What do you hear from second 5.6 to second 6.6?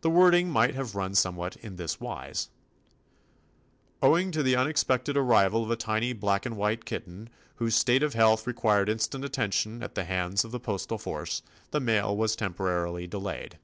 of a tiny black and